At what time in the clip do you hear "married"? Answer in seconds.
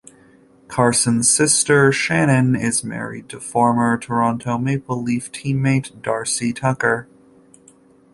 2.83-3.29